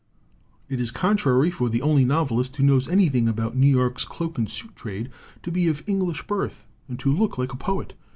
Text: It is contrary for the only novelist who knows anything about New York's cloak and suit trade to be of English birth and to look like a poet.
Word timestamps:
It 0.67 0.81
is 0.81 0.89
contrary 0.89 1.51
for 1.51 1.69
the 1.69 1.83
only 1.83 2.05
novelist 2.05 2.55
who 2.55 2.63
knows 2.63 2.87
anything 2.89 3.29
about 3.29 3.55
New 3.55 3.67
York's 3.67 4.03
cloak 4.03 4.39
and 4.39 4.49
suit 4.49 4.75
trade 4.75 5.11
to 5.43 5.51
be 5.51 5.67
of 5.67 5.83
English 5.87 6.25
birth 6.25 6.65
and 6.87 6.97
to 7.01 7.13
look 7.13 7.37
like 7.37 7.53
a 7.53 7.55
poet. 7.57 7.93